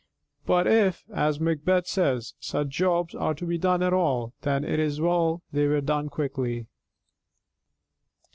But 0.47 0.65
if, 0.65 1.03
as 1.13 1.39
Macbeth 1.39 1.85
says, 1.85 2.33
such 2.39 2.69
jobs 2.69 3.13
are 3.13 3.35
to 3.35 3.45
be 3.45 3.59
done 3.59 3.83
at 3.83 3.93
all, 3.93 4.33
then 4.41 4.63
it 4.63 4.79
is 4.79 4.99
well 4.99 5.43
they 5.53 5.67
were 5.67 5.79
done 5.79 6.09
quickly. 6.09 6.65